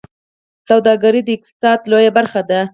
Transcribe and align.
سوداګري 0.69 1.21
د 1.23 1.29
اقتصاد 1.37 1.79
لویه 1.91 2.11
برخه 2.17 2.41
وه 2.47 2.61